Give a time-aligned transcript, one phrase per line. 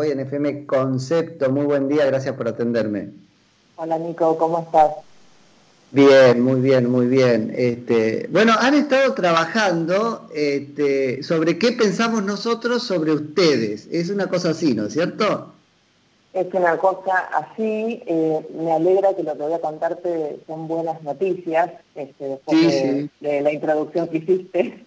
[0.00, 1.50] hoy en FM Concepto.
[1.50, 3.10] Muy buen día, gracias por atenderme.
[3.76, 4.92] Hola Nico, ¿cómo estás?
[5.90, 7.52] Bien, muy bien, muy bien.
[7.54, 13.88] Este, bueno, han estado trabajando este, sobre qué pensamos nosotros sobre ustedes.
[13.90, 15.52] Es una cosa así, ¿no es cierto?
[16.32, 18.02] Es una cosa así.
[18.06, 23.40] Eh, me alegra que lo que voy a contarte son buenas noticias, este, después de,
[23.42, 24.86] la introducción que hiciste.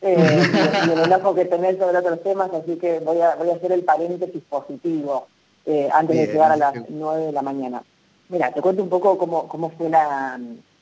[0.00, 0.42] Eh,
[0.86, 3.72] y el enojo que tenés sobre otros temas, así que voy a, voy a hacer
[3.72, 5.26] el paréntesis positivo
[5.66, 7.82] eh, antes de llegar a las 9 de la mañana.
[8.28, 10.38] Mira, te cuento un poco cómo, cómo fue la...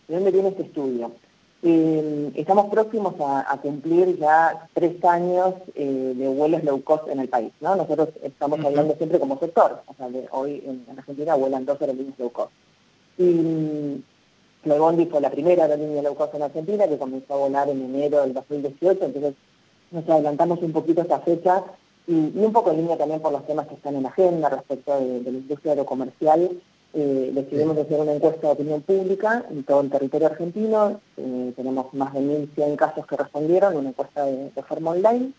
[0.08, 1.12] ¿De dónde viene este estudio?
[1.62, 7.28] Eh, estamos próximos a, cumplir ya tres años eh, de vuelos low cost en el
[7.28, 7.74] país, ¿no?
[7.74, 12.30] Nosotros estamos hablando siempre como sector, o sea, hoy en, Argentina vuelan dos aerolíneas low
[12.30, 12.52] cost.
[13.18, 14.04] Y
[14.66, 18.22] Flybondi fue la primera aerolínea low cost en Argentina que comenzó a volar en enero
[18.22, 19.34] del 2018, entonces
[19.92, 21.62] nos adelantamos un poquito esta fecha
[22.06, 24.98] y, un poco en línea también por los temas que están en la agenda respecto
[24.98, 26.50] de, de la industria aerocomercial
[26.98, 30.98] eh, decidimos hacer una encuesta de opinión pública en todo el territorio argentino.
[31.18, 35.32] Eh, tenemos más de 1.100 casos que respondieron, una encuesta de, forma online.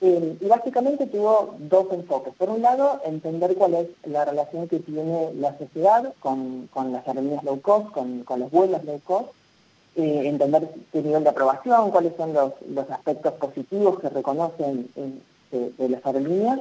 [0.00, 2.32] Eh, y básicamente tuvo dos enfoques.
[2.34, 7.42] Por un lado, entender cuál es la relación que tiene la sociedad con, las aerolíneas
[7.42, 9.28] low cost, con, los vuelos low cost.
[9.96, 12.52] entender qué nivel de aprobación, cuáles son los,
[12.90, 14.88] aspectos positivos que reconocen
[15.50, 16.60] de las aerolíneas.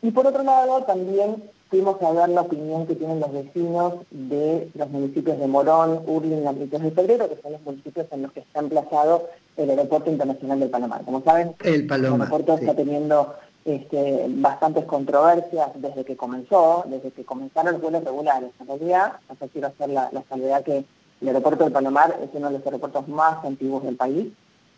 [0.00, 4.70] Y por otro lado, también fuimos a ver la opinión que tienen los vecinos de
[4.74, 8.40] los municipios de Morón, Urlin, y de Febrero, que son los municipios en los que
[8.40, 11.04] está emplazado el Aeropuerto Internacional del Palomar.
[11.04, 17.72] Como saben, el, aeropuerto está teniendo este, bastantes controversias desde que comenzó, desde que comenzaron
[17.72, 18.50] los vuelos regulares.
[18.60, 20.84] En realidad, hasta quiero hacer la, la salvedad que
[21.20, 24.28] el aeropuerto del Palomar es uno de los aeropuertos más antiguos del país,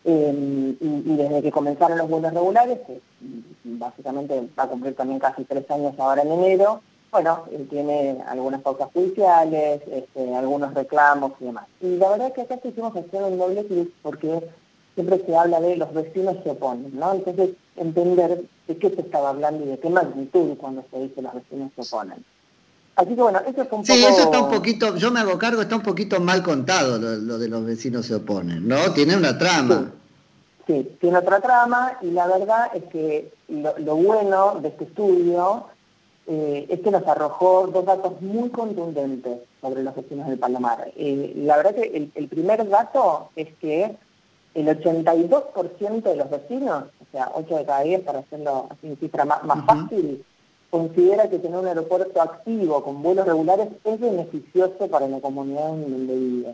[0.03, 3.01] eh, y, desde que comenzaron los vuelos regulares, que
[3.63, 8.61] básicamente va a cumplir también casi tres años ahora en enero, bueno, él tiene algunas
[8.61, 11.65] causas judiciales, este, algunos reclamos y demás.
[11.81, 14.49] Y la verdad es que acá quisimos hacer un doble clic porque
[14.95, 17.13] siempre se habla de los vecinos se oponen, ¿no?
[17.13, 21.33] Entonces, entender de qué se estaba hablando y de qué magnitud cuando se dice los
[21.33, 22.23] vecinos se oponen.
[22.95, 23.85] Así que bueno, eso es un poco...
[23.85, 27.37] Sí, eso está un poquito, yo me hago cargo, está un poquito mal contado lo,
[27.37, 28.93] de los vecinos se oponen, ¿no?
[28.93, 29.91] Tiene una trama.
[29.91, 30.00] Sí.
[30.65, 35.65] Tiene otra trama y la verdad es que lo, bueno de este estudio
[36.27, 40.91] eh, es que nos arrojó dos datos muy contundentes sobre los vecinos del Palomar.
[40.95, 43.97] Eh, la verdad que el, primer dato es que
[44.53, 48.97] el 82% de los vecinos, o sea, 8 de cada 10 para hacerlo así en
[48.97, 50.23] cifra más, fácil,
[50.69, 55.91] considera que tener un aeropuerto activo con vuelos regulares es beneficioso para la comunidad en
[55.91, 56.53] donde vive.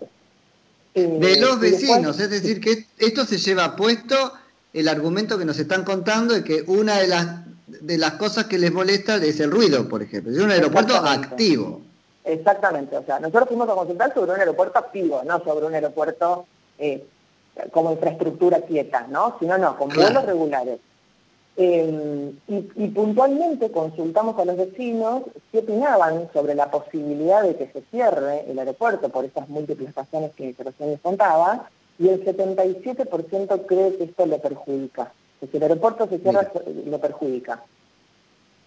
[0.97, 4.33] Eh, de los vecinos, es decir, que esto se lleva puesto
[4.73, 7.27] el argumento que nos están contando de que una de las
[7.67, 10.31] de las cosas que les molesta es el ruido, por ejemplo.
[10.31, 11.81] Es un aeropuerto activo.
[12.23, 16.47] Exactamente, o sea, nosotros fuimos a consultar sobre un aeropuerto activo, no sobre un aeropuerto
[16.79, 17.05] eh,
[17.71, 19.35] como infraestructura quieta, ¿no?
[19.39, 20.79] Sino no, con vuelos regulares.
[21.59, 27.81] Eh, y, puntualmente consultamos a los vecinos qué opinaban sobre la posibilidad de que se
[27.90, 33.97] cierre el aeropuerto por esas múltiples razones que, recién les contaba, y el 77% cree
[33.97, 36.51] que esto le perjudica, que si el aeropuerto se cierra
[36.85, 37.63] lo perjudica.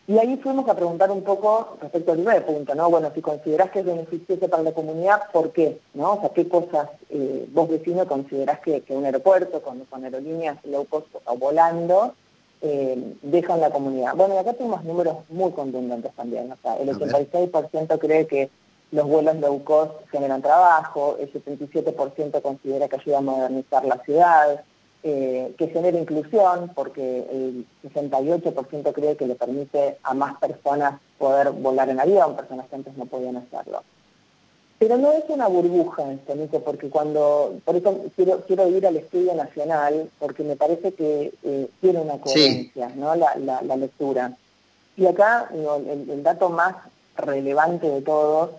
[0.09, 2.91] Y ahí fuimos a preguntar un poco respecto al primer punto, ¿no?
[2.91, 5.79] Bueno, si considerás que es beneficioso para la comunidad, ¿por qué?
[5.95, 6.15] ¿No?
[6.15, 10.85] O sea, ¿qué cosas eh, vos vecino considerás que, un aeropuerto con, con aerolíneas low
[10.87, 12.15] cost o volando
[12.63, 14.15] eh, dejan la comunidad.
[14.15, 16.53] Bueno, y acá tenemos números muy contundentes también.
[16.53, 18.51] O sea, el 86% cree que
[18.93, 24.65] los vuelos low cost generan trabajo, el 77% considera que ayuda a modernizar la ciudad,
[25.03, 31.53] eh, que genera inclusión, porque el 68% cree que le permite a más personas poder
[31.53, 33.83] volar en avión, personas que antes no podían hacerlo.
[34.81, 38.97] Pero no es una burbuja esto, Nico, porque cuando, por eso quiero, quiero ir al
[38.97, 43.15] estudio nacional, porque me parece que eh, tiene una coherencia, ¿no?
[43.15, 44.35] La, la, lectura.
[44.97, 46.77] Y acá el, dato más
[47.15, 48.53] relevante de todos,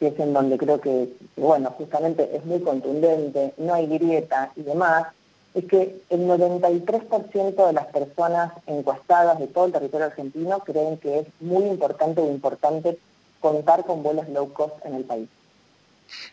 [0.00, 4.62] que es en donde creo que, bueno, justamente es muy contundente, no hay grieta y
[4.62, 5.06] demás,
[5.54, 11.20] es que el 93% de las personas encuestadas de todo el territorio argentino creen que
[11.20, 12.98] es muy importante o importante
[13.38, 15.28] contar con vuelos low cost en el país.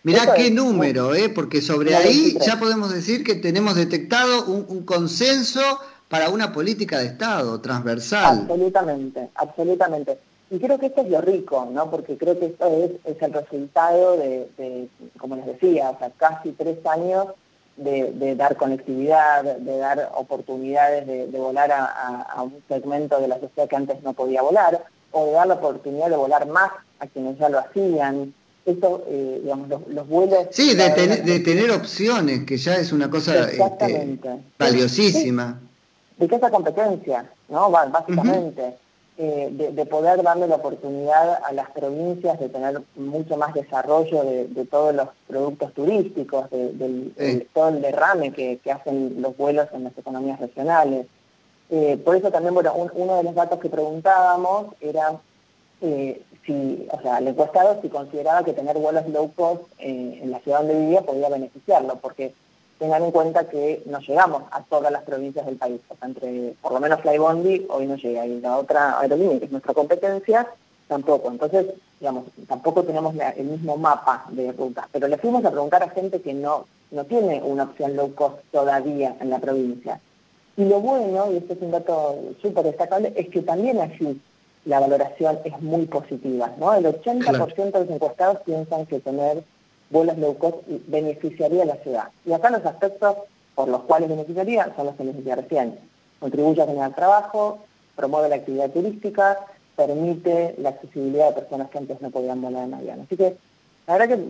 [0.04, 1.30] Mirá qué número, ¿eh?
[1.30, 5.62] porque sobre ahí ya podemos decir que tenemos detectado un, consenso
[6.10, 8.42] para una política de Estado transversal.
[8.42, 10.18] Absolutamente, absolutamente.
[10.51, 11.89] Y creo que esto es lo rico, ¿no?
[11.89, 14.88] Porque creo que esto es, el resultado de,
[15.18, 17.27] como les decía, o sea, casi tres años
[17.77, 23.75] de, dar conectividad, de dar oportunidades de, volar a, un segmento de la sociedad que
[23.75, 27.50] antes no podía volar o de dar la oportunidad de volar más a quienes ya
[27.50, 28.33] lo hacían.
[28.65, 30.47] Eso, eh, digamos, los, vuelos...
[30.50, 34.19] Sí, de, tener opciones, que ya es una cosa este,
[34.57, 35.62] valiosísima.
[36.17, 37.69] De que esa competencia, ¿no?
[37.69, 38.75] Básicamente.
[39.17, 44.65] Eh, de, poder darle la oportunidad a las provincias de tener mucho más desarrollo de,
[44.69, 50.38] todos los productos turísticos, de, todo el derrame que, hacen los vuelos en las economías
[50.41, 51.07] regionales.
[51.69, 55.13] Eh, por eso también, bueno, uno de los datos que preguntábamos era
[55.79, 60.39] eh, si, o sea, el encuestado si consideraba que tener vuelos low cost en la
[60.39, 62.33] ciudad donde vivía podía beneficiarlo, porque
[62.77, 65.80] tengan en cuenta que no llegamos a todas las provincias del país.
[65.89, 69.45] O sea, entre, por lo menos Flybondi hoy no llega y la otra aerolínea, que
[69.45, 70.47] es nuestra competencia,
[70.88, 71.30] tampoco.
[71.30, 71.68] Entonces,
[72.00, 74.88] digamos, tampoco tenemos el mismo mapa de rutas.
[74.91, 78.38] Pero le fuimos a preguntar a gente que no, no tiene una opción low cost
[78.51, 80.00] todavía en la provincia.
[80.57, 84.21] Y lo bueno, y este es un dato súper destacable, es que también allí
[84.65, 86.53] la valoración es muy positiva.
[86.59, 86.73] ¿no?
[86.73, 89.44] El 80% de los encuestados piensan que tener
[89.89, 90.57] vuelos low cost
[90.88, 92.09] beneficiaría a la ciudad.
[92.25, 93.15] Y acá los aspectos
[93.53, 95.79] por los cuales beneficiaría son los que les decía recién.
[96.19, 97.59] Contribuye a generar trabajo,
[97.95, 99.39] promueve la actividad turística,
[99.75, 103.01] permite la accesibilidad de personas que antes no podían volar en avión.
[103.01, 103.38] Así que
[103.88, 104.23] la verdad que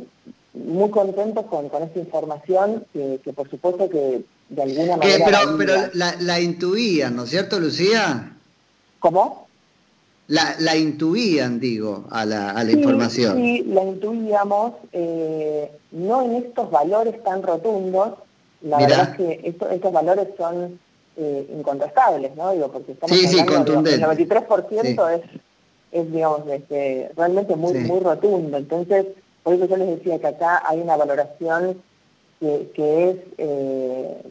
[0.54, 5.26] muy contentos con, esta información, que, por supuesto que de alguna manera...
[5.26, 8.34] pero pero la, la intuían, ¿no es cierto, Lucía?
[9.00, 9.45] ¿Cómo?
[10.28, 13.38] La, la intuían, digo, a la, a la información.
[13.38, 18.14] Sí, la intuíamos, eh, no en estos valores tan rotundos,
[18.62, 20.80] la verdad es que estos valores son
[21.18, 22.52] eh, incontrastables, ¿no?
[22.54, 25.22] Digo, porque estamos sí, hablando, sí, el 93% es,
[25.92, 28.58] es, digamos, este, realmente muy, muy rotundo.
[28.58, 29.06] Entonces,
[29.44, 31.82] por eso yo les decía que acá hay una valoración
[32.40, 33.18] que, que es...
[33.38, 34.22] Eh,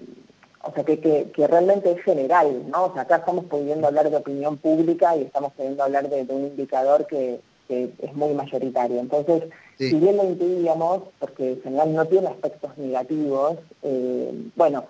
[0.67, 2.87] o sea, que, que, realmente es general, ¿no?
[2.87, 6.47] O sea, acá estamos pudiendo hablar de opinión pública y estamos pudiendo hablar de, un
[6.47, 9.01] indicador que, es muy mayoritario.
[9.01, 9.45] Entonces,
[9.79, 14.85] si bien lo intuíamos, porque en general no tiene aspectos negativos, eh, bueno,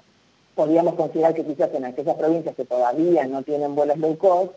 [0.55, 4.53] podríamos considerar que quizás en aquellas provincias que todavía no tienen vuelos low cost,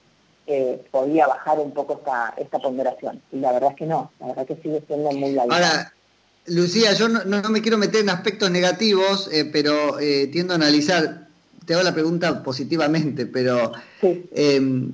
[0.48, 3.22] eh, podía bajar un poco esta, esta ponderación.
[3.32, 5.94] Y la verdad es que no, la verdad es que sigue siendo muy alta.
[6.48, 11.28] Lucía, yo no, me quiero meter en aspectos negativos, eh, pero eh, tiendo a analizar,
[11.66, 13.74] te hago la pregunta positivamente, pero
[14.32, 14.94] em,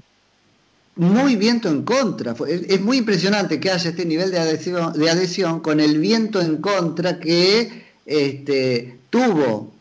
[0.96, 2.36] muy viento en contra.
[2.48, 6.58] Es, muy impresionante que haya este nivel de adhesión, de adhesión con el viento en
[6.58, 9.72] contra que este, tuvo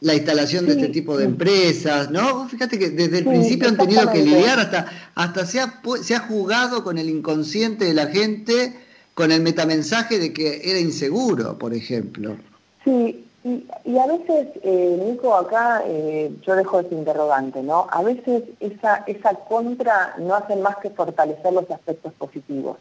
[0.00, 2.48] la instalación de este tipo de empresas, ¿no?
[2.48, 6.20] Fíjate que desde el principio han tenido que lidiar, hasta, hasta se, ha, se ha
[6.20, 8.74] jugado con el inconsciente de la gente
[9.14, 12.36] con el metamensaje de que era inseguro, por ejemplo.
[12.84, 17.88] Sí, y, a veces, eh, Nico, acá eh, yo dejo ese interrogante, ¿no?
[17.90, 22.76] A veces esa, esa contra no hace más que fortalecer los aspectos positivos.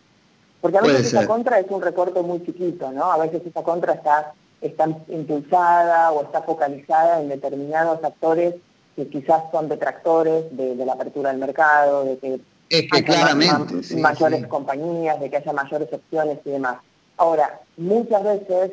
[0.61, 3.11] Porque a veces esa contra es un recorte muy chiquito, ¿no?
[3.11, 8.53] A veces esa contra está, está impulsada o está focalizada en determinados actores
[8.95, 12.39] que quizás son detractores de, de la apertura del mercado, de que
[12.71, 13.97] es que claramente.
[13.97, 16.77] mayores compañías, de que haya mayores opciones y demás.
[17.17, 18.71] Ahora, muchas veces,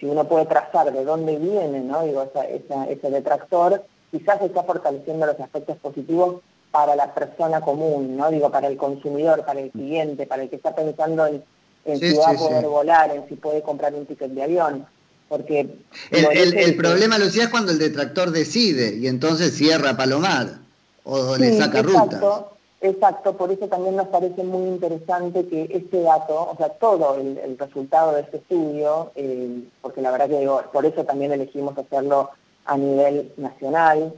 [0.00, 2.02] si uno puede trazar de dónde viene, ¿no?
[2.04, 6.40] Digo, ese detractor, quizás está fortaleciendo los aspectos positivos
[6.70, 8.30] para la persona común, ¿no?
[8.30, 11.44] Digo, para el consumidor, para el cliente, para el que está pensando en,
[11.84, 14.86] si va a poder volar, en si puede comprar un ticket de avión.
[15.28, 15.68] Porque
[16.10, 20.60] el, problema, Lucía, es cuando el detractor decide y entonces cierra Palomar
[21.04, 22.48] o le saca ruta.
[22.80, 27.58] Exacto, por eso también nos parece muy interesante que este dato, o sea, todo el,
[27.58, 32.30] resultado de este estudio, eh, porque la verdad que por eso también elegimos hacerlo
[32.66, 34.14] a nivel nacional,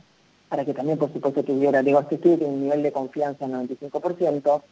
[0.50, 3.68] para que también por supuesto tuviera, digo, este estudio tiene un nivel de confianza del
[3.68, 4.62] 95%,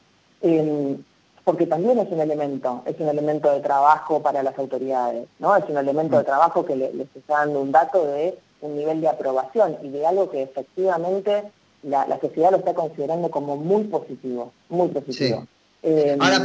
[0.42, 0.98] eh,
[1.44, 5.56] porque también es un elemento, es un elemento de trabajo para las autoridades, ¿no?
[5.56, 9.08] Es un elemento de trabajo que les está dando un dato de un nivel de
[9.08, 11.44] aprobación y de algo que efectivamente
[11.82, 15.46] la, sociedad lo está considerando como muy positivo, muy positivo.
[15.82, 16.44] Eh, Ahora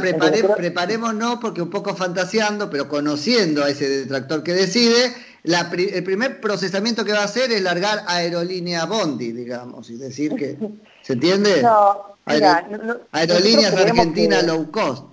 [0.56, 5.12] preparémonos, porque un poco fantaseando, pero conociendo a ese detractor que decide,
[5.42, 10.56] el primer procesamiento que va a hacer es largar aerolínea Bondi, digamos, y decir que,
[11.02, 11.62] ¿se entiende?
[11.72, 12.14] No,
[13.12, 15.04] Aerolíneas Argentina low cost.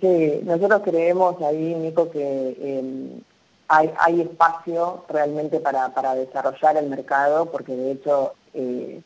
[0.00, 3.20] Sí, nosotros creemos ahí, Nico, que em,
[3.66, 8.34] hay, hay espacio realmente para, para desarrollar el mercado, porque de hecho...
[8.52, 9.00] Eh,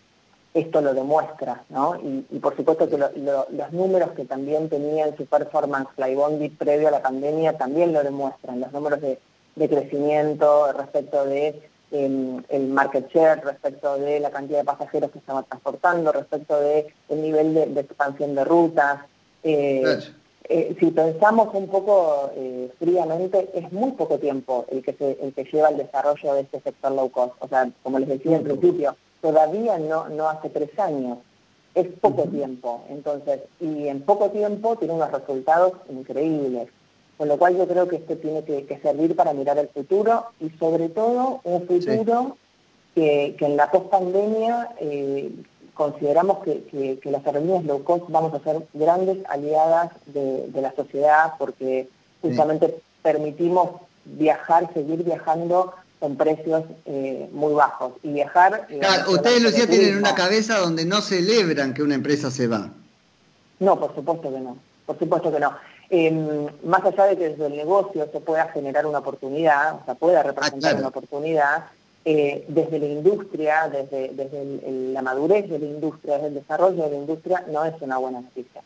[0.61, 1.97] esto lo demuestra, ¿no?
[2.31, 6.93] Y, por supuesto que los números que también tenía en su performance Flybondi previo a
[6.93, 9.19] la pandemia también lo demuestran, los números de,
[9.57, 11.61] crecimiento respecto de
[11.91, 16.87] em, el market share, respecto de la cantidad de pasajeros que estaba transportando, respecto de
[17.09, 19.01] el nivel de, expansión de rutas.
[19.43, 25.45] Eh, si pensamos un poco eh, fríamente, es muy poco tiempo el que, el que
[25.45, 27.35] lleva el desarrollo de este sector low cost.
[27.41, 31.19] O sea, como les decía en principio, todavía no, no hace tres años.
[31.75, 32.85] Es poco tiempo.
[32.89, 36.69] Entonces, y en poco tiempo tiene unos resultados increíbles.
[37.17, 40.51] Con lo cual yo creo que esto tiene que, servir para mirar el futuro y
[40.51, 42.37] sobre todo un futuro
[42.95, 45.33] que, en la post-pandemia eh,
[45.75, 51.89] consideramos que, las aerolíneas low cost vamos a ser grandes aliadas de, la sociedad porque
[52.23, 53.71] justamente permitimos
[54.05, 57.93] viajar, seguir viajando con precios eh, muy bajos.
[58.03, 58.67] Y viajar...
[58.81, 62.71] Claro, ustedes, Lucía, tienen una cabeza donde no celebran que una empresa se va.
[63.61, 64.57] No, por supuesto que no.
[64.87, 65.53] Por supuesto que no.
[65.91, 69.95] Em, más allá de que desde el negocio se pueda generar una oportunidad, o sea,
[69.95, 71.65] pueda representar ah, una oportunidad,
[72.05, 76.91] eh, desde la industria, desde, desde la madurez de la industria, desde el desarrollo de
[76.91, 78.63] la industria, no es una buena noticia.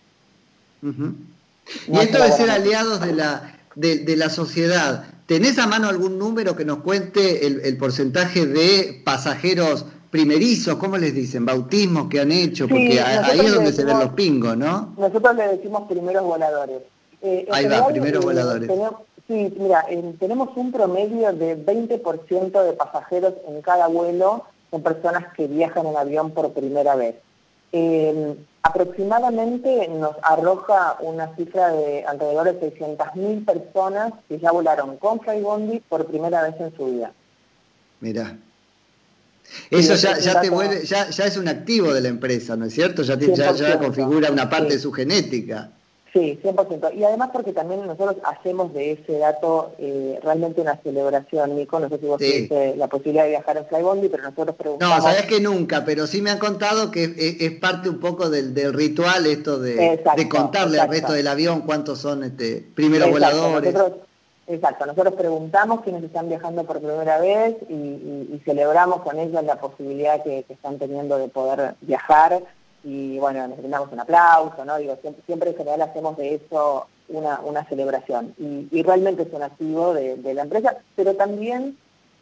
[0.82, 6.54] y esto de ser aliados de la, de, la sociedad, ¿tenés a mano algún número
[6.54, 11.46] que nos cuente el, porcentaje de pasajeros primerizos, ¿cómo les dicen?
[11.46, 14.92] Bautismos que han hecho, porque ahí es donde se ven los pingos, ¿no?
[14.98, 16.82] Nosotros le decimos primeros voladores.
[17.22, 18.70] Eh, ahí va, primeros voladores.
[19.26, 19.86] Sí, mira,
[20.20, 25.96] tenemos un promedio de 20% de pasajeros en cada vuelo son personas que viajan en
[25.96, 27.14] avión por primera vez.
[28.62, 35.80] Aproximadamente nos arroja una cifra de alrededor de 600.000 personas que ya volaron con Flybondi
[35.80, 37.12] por primera vez en su vida.
[38.00, 38.36] Mira.
[39.70, 42.74] Eso ya, ya, te vuelve, ya, ya, es un activo de la empresa, ¿no es
[42.74, 43.02] cierto?
[43.02, 45.70] Ya, ya, ya configura una parte de su genética.
[46.12, 46.94] Sí, 100%.
[46.94, 51.80] Y además porque también nosotros hacemos de ese dato eh, realmente una celebración, Nico.
[51.80, 54.98] No sé si vos tuviste la posibilidad de viajar en Flybondi, pero nosotros preguntamos...
[54.98, 58.52] No, sabés que nunca, pero sí me han contado que es, parte un poco del,
[58.74, 63.74] ritual esto de, contarle al resto del avión cuántos son este primeros voladores.
[64.46, 70.22] exacto, nosotros preguntamos quiénes están viajando por primera vez y, celebramos con ellos la posibilidad
[70.22, 72.42] que están teniendo de poder viajar
[72.84, 74.78] y bueno, nos brindamos un aplauso, ¿no?
[74.78, 79.94] Digo, siempre, en general hacemos de eso una, una celebración y, realmente es un activo
[79.94, 81.76] de, la empresa, pero también,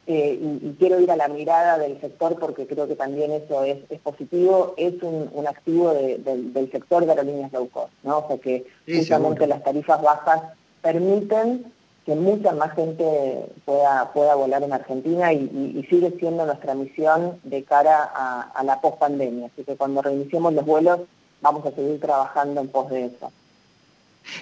[0.07, 3.79] eh, y, quiero ir a la mirada del sector porque creo que también eso es,
[4.02, 8.19] positivo, es un, activo del sector de aerolíneas low cost, ¿no?
[8.19, 10.43] O sea que justamente las tarifas bajas
[10.83, 11.73] permiten
[12.07, 17.62] que mucha más gente pueda, pueda volar en Argentina y, sigue siendo nuestra misión de
[17.64, 19.47] cara a, la post-pandemia.
[19.47, 21.00] Así que cuando reiniciemos los vuelos
[21.42, 23.33] vamos a seguir trabajando en pos de eso.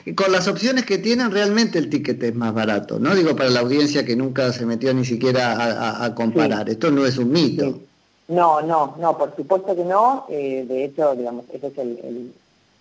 [0.04, 3.14] Y con las opciones que tienen, realmente el ticket es más barato, ¿no?
[3.14, 6.68] Digo, para la audiencia que nunca se metió ni siquiera a, comparar.
[6.68, 7.80] Esto no es un mito.
[8.26, 10.26] No, no, no, por supuesto que no.
[10.28, 12.32] Eh, de hecho, digamos, ese es el,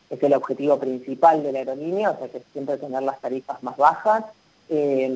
[0.10, 3.78] es el objetivo principal de la aerolínea, o sea, que siempre tener las tarifas más
[3.78, 4.26] bajas.
[4.70, 5.10] Eh,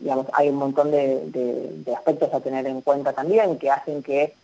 [0.00, 4.34] digamos, hay un montón de, aspectos a tener en cuenta también que hacen que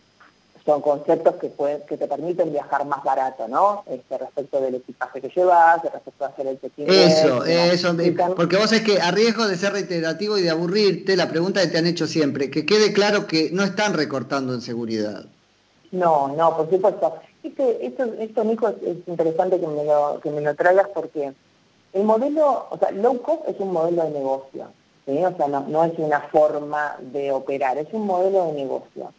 [0.63, 1.51] son conceptos que,
[1.87, 3.83] que te permiten viajar más barato, ¿no?
[3.87, 6.87] Este, respecto del equipaje que llevas, respecto a hacer el check-in.
[6.87, 7.95] Eso, eso,
[8.35, 11.67] porque vos es que a riesgo de ser reiterativo y de aburrirte, la pregunta que
[11.67, 15.25] te han hecho siempre, que quede claro que no están recortando en seguridad.
[15.91, 17.15] No, no, por supuesto.
[17.43, 21.33] Este, esto, esto, Nico, es interesante que me lo, que me lo traigas porque
[21.93, 24.67] el modelo, o sea, low cost es un modelo de negocio,
[25.07, 29.11] o sea, no, es una forma de operar, es un modelo de negocio.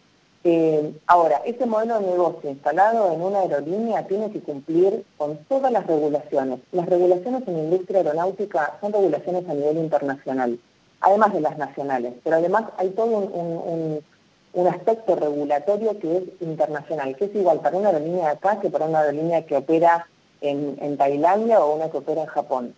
[0.45, 5.71] Eh, ahora, ese modelo de negocio instalado en una aerolínea tiene que cumplir con todas
[5.71, 6.61] las regulaciones.
[6.73, 10.59] Las regulaciones en la industria aeronáutica son regulaciones a nivel internacional,
[11.01, 14.03] además de las nacionales, pero además hay todo un,
[14.55, 18.71] un aspecto regulatorio que es internacional, que es igual para una aerolínea de acá que
[18.71, 20.07] para una aerolínea que opera
[20.43, 22.75] en, Tailandia o una que opera en Japón.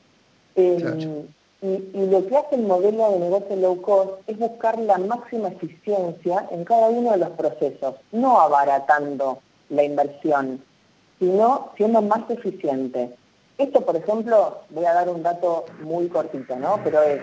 [0.54, 1.26] Em,
[1.62, 6.46] y, lo que hace el modelo de negocio low cost es buscar la máxima eficiencia
[6.50, 9.38] en cada uno de los procesos, no abaratando
[9.70, 10.62] la inversión,
[11.18, 13.10] sino siendo más eficiente.
[13.56, 16.80] Esto, por ejemplo, voy a dar un dato muy cortito, ¿no?
[16.84, 17.20] Pero es,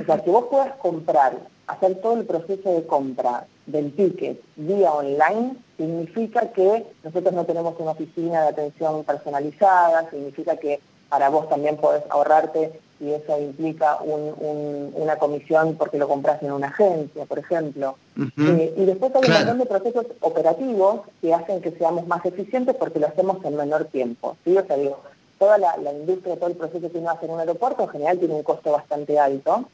[0.00, 4.92] o sea, que vos puedas comprar, hacer todo el proceso de compra del ticket vía
[4.92, 11.48] online, significa que nosotros no tenemos una oficina de atención personalizada, significa que para vos
[11.48, 17.38] también podés ahorrarte y eso implica una comisión porque lo compras en una agencia, por
[17.38, 17.96] ejemplo.
[18.16, 22.74] Eh, y después hay un montón de procesos operativos que hacen que seamos más eficientes
[22.74, 24.36] porque lo hacemos en menor tiempo.
[24.44, 24.58] ¿sí?
[24.58, 24.98] O sea, digo,
[25.38, 28.34] toda la, industria, todo el proceso que uno hace en un aeropuerto en general tiene
[28.34, 29.68] un costo bastante alto.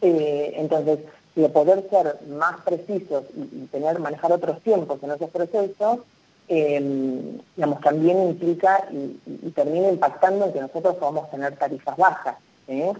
[0.00, 1.00] Eh, entonces,
[1.40, 5.98] de poder ser más precisos y, tener manejar otros tiempos en esos procesos,
[6.48, 12.36] em, digamos, también implica y, termina impactando en que nosotros podamos tener tarifas bajas.
[12.68, 12.92] ¿eh?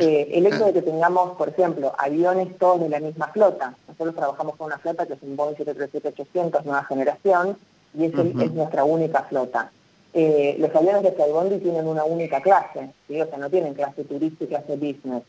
[0.00, 3.74] Eh, el hecho de que tengamos, por ejemplo, aviones todos de la misma flota.
[3.88, 7.56] Nosotros trabajamos con una flota que es un Boeing 737-800 nueva generación
[7.96, 9.70] y es, es nuestra única flota.
[10.16, 14.44] Eh, los aviones de Flybondi tienen una única clase, o sea, no tienen clase turista
[14.44, 15.24] y clase business.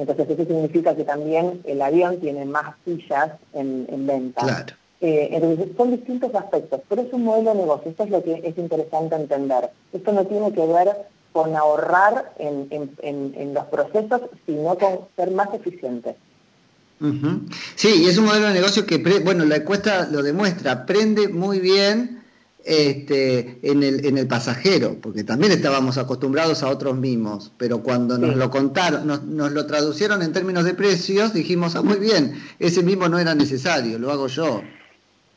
[0.00, 4.64] Entonces eso significa que también el avión tiene más sillas en, venta.
[4.98, 8.56] entonces son distintos aspectos, pero es un modelo de negocio, esto es lo que es
[8.56, 9.68] interesante entender.
[9.92, 10.96] Esto no tiene que ver
[11.32, 16.16] con ahorrar en, los procesos, sino con ser más eficientes.
[17.74, 21.60] Sí, y es un modelo de negocio que, bueno, la encuesta lo demuestra, prende muy
[21.60, 22.19] bien
[22.70, 28.16] este, en, el, en el pasajero, porque también estábamos acostumbrados a otros mimos, pero cuando
[28.16, 32.40] nos lo contaron, nos, nos, lo traducieron en términos de precios, dijimos, ah, muy bien,
[32.60, 34.62] ese mimo no era necesario, lo hago yo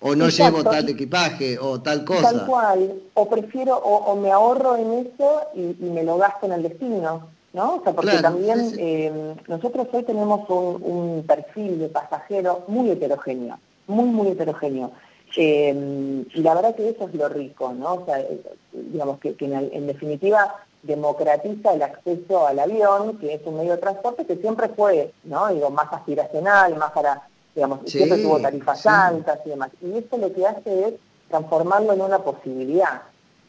[0.04, 2.22] o no llevo tal equipaje o tal cosa.
[2.22, 6.64] Tal cual, o prefiero, o, me ahorro en eso y, me lo gasto en el
[6.64, 7.76] destino, ¿no?
[7.76, 14.06] O sea, porque también eh, nosotros hoy tenemos un, perfil de pasajero muy heterogéneo, muy,
[14.06, 14.92] muy heterogéneo.
[15.36, 17.96] Eh, y la verdad que eso es lo rico, ¿no?
[17.96, 23.58] O sea, eh, digamos que, en, definitiva democratiza el acceso al avión, que es un
[23.58, 25.48] medio de transporte que siempre fue, ¿no?
[25.48, 27.24] Digo, más aspiracional, más para
[27.56, 29.70] digamos, siempre tuvo tarifas altas y demás.
[29.82, 30.94] Y esto lo que hace es
[31.30, 33.04] transformarlo en una posibilidad,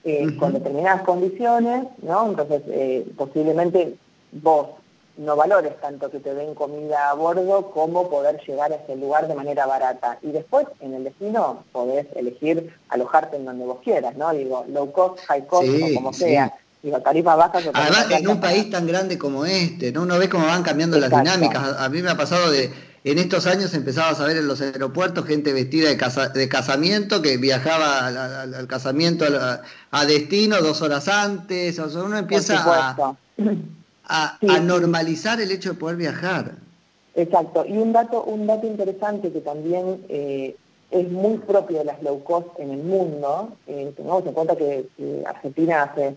[0.04, 2.26] eh, con determinadas condiciones, ¿no?
[2.26, 3.96] Entonces, eh, posiblemente
[4.32, 4.68] vos
[5.16, 9.28] no valores tanto que te den comida a bordo como poder llegar a ese lugar
[9.28, 10.18] de manera barata.
[10.22, 14.32] Y después, en el destino, podés elegir alojarte en donde vos quieras, ¿no?
[14.32, 16.52] Digo, low cost, high cost, o como sea.
[16.82, 17.64] Digo, tarifas bajas...
[17.72, 20.02] Además, en un país tan grande como este, ¿no?
[20.02, 21.76] Uno ve cómo van cambiando las dinámicas.
[21.78, 22.70] a mí me ha pasado de
[23.04, 28.06] en estos años empezabas a ver en los aeropuertos gente vestida de, casamiento que viajaba
[28.06, 29.26] al, casamiento
[29.90, 31.78] a, destino dos horas antes.
[31.78, 33.14] O sea, uno empieza a,
[34.40, 36.52] normalizar el hecho de poder viajar.
[37.14, 37.64] Exacto.
[37.66, 40.56] Y un dato, un dato interesante que también eh,
[40.90, 43.56] es muy propio de las low cost en el mundo.
[43.66, 44.86] Eh, tengamos en cuenta que,
[45.26, 46.16] Argentina hace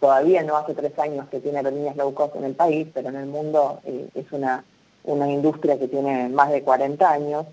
[0.00, 3.16] todavía no hace tres años que tiene aerolíneas low cost en el país, pero en
[3.16, 4.64] el mundo eh, es una
[5.06, 7.46] una industria que tiene más de 40 años,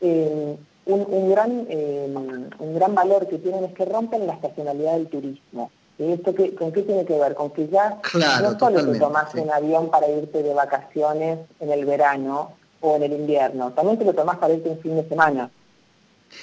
[0.00, 2.12] eh, un, gran, eh,
[2.58, 5.70] un gran valor que tienen es que rompen la estacionalidad del turismo.
[5.98, 7.34] ¿Y esto qué, con qué tiene que ver?
[7.34, 7.98] Con que ya
[8.42, 13.04] no solo te tomas un avión para irte de vacaciones en el verano o en
[13.04, 15.50] el invierno, también te lo tomas para irte un fin de semana.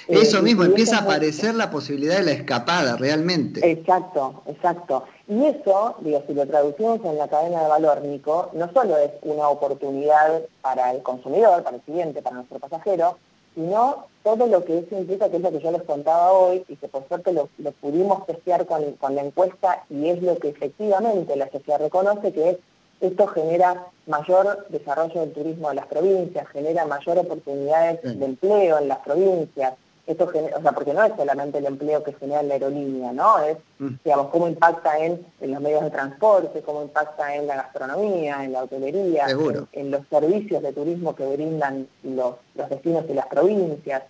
[0.08, 3.70] Eso eh, mismo, empieza a aparecer la posibilidad de la escapada, realmente.
[3.70, 5.04] Exacto, exacto.
[5.28, 9.10] Y eso, digo, si lo traducimos en la cadena de valor, Nico, no solo es
[9.22, 13.18] una oportunidad para el consumidor, para el cliente, para nuestro pasajero,
[13.54, 16.76] sino todo lo que eso implica, que es lo que yo les contaba hoy, y
[16.76, 17.48] que por suerte lo,
[17.80, 18.82] pudimos testear con,
[19.14, 22.56] la encuesta, y es lo que efectivamente la sociedad reconoce, que es
[23.00, 28.88] esto genera mayor desarrollo del turismo de las provincias, genera mayor oportunidades de empleo en
[28.88, 29.74] las provincias,
[30.06, 33.38] esto o sea, porque no es solamente el empleo que genera la aerolínea, ¿no?
[33.42, 33.88] Es, mm.
[34.04, 38.64] digamos, cómo impacta en, los medios de transporte, cómo impacta en la gastronomía, en la
[38.64, 39.26] hotelería,
[39.72, 42.34] en, los servicios de turismo que brindan los,
[42.68, 44.02] destinos y las provincias.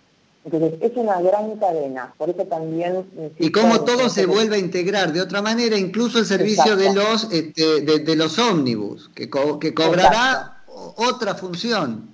[0.43, 3.33] Entonces, es una gran cadena, por eso también...
[3.39, 7.31] Y cómo todo se vuelve a integrar de otra manera, incluso el servicio de los
[7.31, 9.27] este, de, los ómnibus, que,
[9.59, 10.61] que cobrará
[10.97, 12.09] otra función.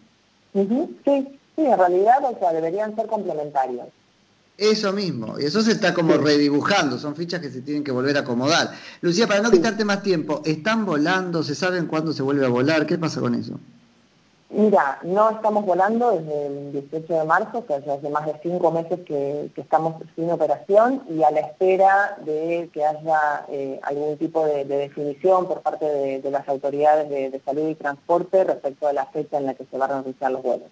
[0.54, 3.88] Sí, Sí, en realidad, o sea, deberían ser complementarios.
[4.58, 8.18] Eso mismo, y eso se está como redibujando, son fichas que se tienen que volver
[8.18, 8.72] a acomodar.
[9.02, 11.44] Lucía, para no quitarte más tiempo, ¿están volando?
[11.44, 12.86] ¿Se saben cuándo se vuelve a volar?
[12.86, 13.60] ¿Qué pasa con eso?
[14.50, 19.00] Mira, no estamos volando desde el 18 de marzo, que hace más de cinco meses
[19.06, 24.66] que, estamos sin operación y a la espera de que haya eh, algún tipo de,
[24.66, 29.46] definición por parte de, las autoridades de, salud y transporte respecto a la fecha en
[29.46, 30.68] la que se van a realizar los vuelos.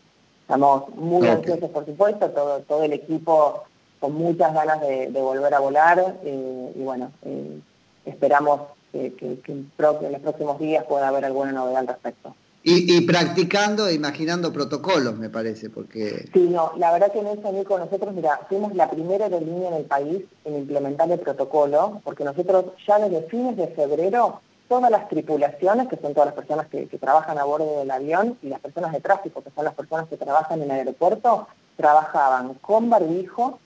[0.50, 3.66] Estamos muy ansiosos, por supuesto, todo, todo el equipo
[4.00, 7.60] con muchas ganas de, volver a volar eh, y bueno, eh,
[8.06, 12.36] esperamos que, en los próximos días pueda haber alguna novedad al respecto.
[12.64, 16.28] Y, practicando e imaginando protocolos, me parece, porque...
[16.34, 19.76] Sí, no, la verdad que en eso, Nico, nosotros, mira, fuimos la primera aerolínea en
[19.76, 25.10] el país en implementar el protocolo, porque nosotros ya desde fines de febrero todas las
[25.10, 28.94] tripulaciones, que son todas las personas que, trabajan a bordo del avión, y las personas
[28.94, 33.60] de tráfico, que son las personas que trabajan en el aeropuerto, trabajaban con barbijo,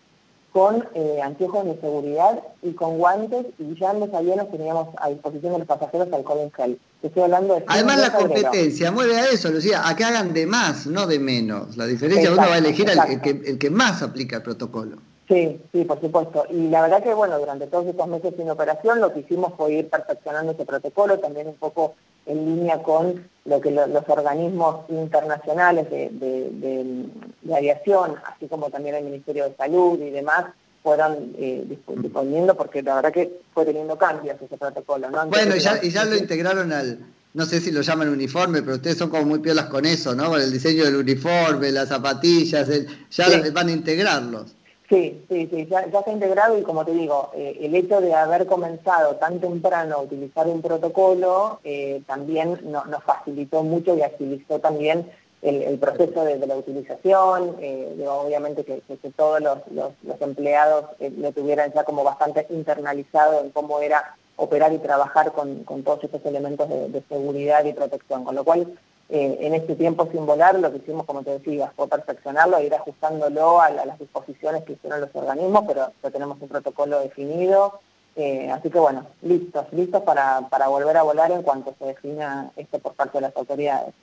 [0.51, 5.09] con eh, anteojos de seguridad y con guantes, y ya en los aviones teníamos a
[5.09, 6.79] disposición de los pasajeros alcohol en gel.
[7.01, 10.87] Estoy hablando de Además la competencia mueve a eso, Lucía, a que hagan de más,
[10.87, 11.75] no de menos.
[11.75, 14.97] La diferencia uno va a elegir el, que, el que más aplica el protocolo.
[15.27, 16.45] Sí, sí, por supuesto.
[16.49, 19.73] Y la verdad que, bueno, durante todos estos meses sin operación lo que hicimos fue
[19.73, 25.89] ir perfeccionando ese protocolo, también un poco en línea con lo que los organismos internacionales
[25.89, 27.05] de,
[27.53, 30.45] aviación, así como también el Ministerio de Salud y demás,
[30.81, 35.09] fueron eh, disponiendo, porque la verdad que fue teniendo cambios ese protocolo.
[35.09, 35.27] ¿no?
[35.27, 36.99] bueno, y ya, y ya lo integraron al,
[37.33, 40.29] no sé si lo llaman uniforme, pero ustedes son como muy piolas con eso, ¿no?
[40.29, 42.69] Con el diseño del uniforme, las zapatillas,
[43.09, 44.55] ya van a integrarlos.
[44.93, 48.13] Sí, sí, sí, ya, se ha integrado y como te digo, eh, el hecho de
[48.13, 54.59] haber comenzado tan temprano a utilizar un protocolo eh, también nos facilitó mucho y agilizó
[54.59, 55.09] también
[55.41, 58.83] el, proceso de, la utilización, eh, obviamente que,
[59.15, 65.31] todos los, empleados lo tuvieran ya como bastante internalizado en cómo era operar y trabajar
[65.31, 68.77] con, todos estos elementos de, seguridad y protección, con lo cual
[69.15, 72.73] eh, en este tiempo sin volar lo que hicimos, como te decía, fue perfeccionarlo, ir
[72.73, 77.79] ajustándolo a, las disposiciones que hicieron los organismos, pero ya tenemos un protocolo definido,
[78.15, 82.79] eh, así que bueno, listos, listos para, volver a volar en cuanto se defina esto
[82.79, 83.93] por parte de las autoridades.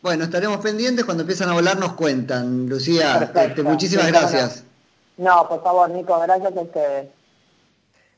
[0.00, 2.68] Bueno, estaremos pendientes, cuando empiezan a volar nos cuentan.
[2.68, 4.62] Lucía, este, muchísimas gracias.
[5.16, 7.08] No, por favor, Nico, gracias a ustedes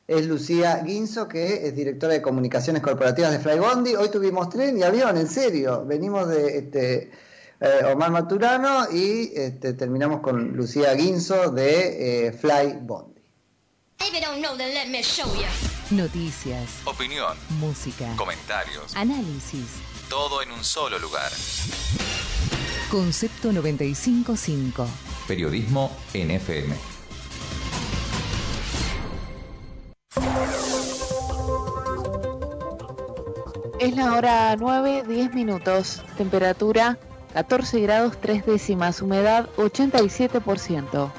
[0.09, 3.95] es Lucía Guinzo, que es directora de comunicaciones corporativas de Flybondi.
[3.95, 5.85] Hoy tuvimos tren y avión, en serio.
[5.85, 7.11] Venimos de este,
[7.59, 13.21] eh, Omar Maturano y este, terminamos con Lucía Guinzo de eh, Flybondi.
[15.91, 19.67] Noticias, opinión, música, comentarios, análisis.
[20.09, 21.31] Todo en un solo lugar.
[22.89, 24.87] Concepto 955.
[25.27, 26.98] Periodismo en FM.
[33.79, 36.03] Es la hora 9, 10 minutos.
[36.17, 36.97] Temperatura
[37.33, 39.01] 14 grados 3 décimas.
[39.01, 41.09] Humedad 87%.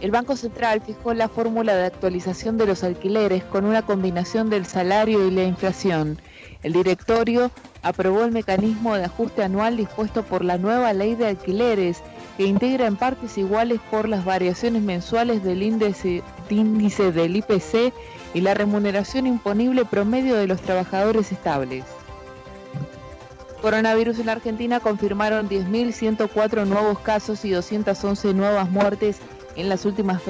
[0.00, 4.64] El Banco Central fijó la fórmula de actualización de los alquileres con una combinación del
[4.64, 6.18] salario y la inflación.
[6.62, 7.50] El directorio
[7.82, 12.02] aprobó el mecanismo de ajuste anual dispuesto por la nueva ley de alquileres
[12.38, 17.92] que integra en partes iguales por las variaciones mensuales del índice, índice del IPC
[18.34, 21.84] y la remuneración imponible promedio de los trabajadores estables.
[23.60, 29.18] Coronavirus en Argentina confirmaron 10.104 nuevos casos y 211 nuevas muertes
[29.56, 30.22] en las últimas